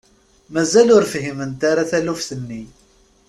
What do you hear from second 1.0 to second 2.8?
fhiment ara taluft-nni.